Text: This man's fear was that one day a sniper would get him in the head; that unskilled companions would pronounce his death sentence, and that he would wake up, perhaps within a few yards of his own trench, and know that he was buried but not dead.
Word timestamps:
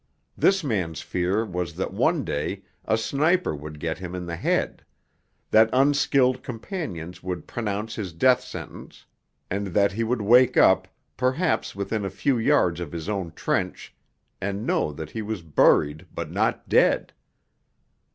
This 0.35 0.63
man's 0.63 1.01
fear 1.01 1.45
was 1.45 1.75
that 1.75 1.93
one 1.93 2.23
day 2.23 2.63
a 2.85 2.97
sniper 2.97 3.53
would 3.55 3.79
get 3.79 3.99
him 3.99 4.15
in 4.15 4.25
the 4.25 4.35
head; 4.35 4.83
that 5.51 5.69
unskilled 5.71 6.41
companions 6.41 7.21
would 7.21 7.45
pronounce 7.45 7.93
his 7.93 8.11
death 8.11 8.41
sentence, 8.43 9.05
and 9.51 9.67
that 9.67 9.91
he 9.91 10.03
would 10.03 10.23
wake 10.23 10.57
up, 10.57 10.87
perhaps 11.17 11.75
within 11.75 12.03
a 12.03 12.09
few 12.09 12.39
yards 12.39 12.79
of 12.79 12.91
his 12.91 13.07
own 13.07 13.31
trench, 13.33 13.93
and 14.41 14.65
know 14.65 14.91
that 14.91 15.11
he 15.11 15.21
was 15.21 15.43
buried 15.43 16.07
but 16.15 16.31
not 16.31 16.67
dead. 16.67 17.13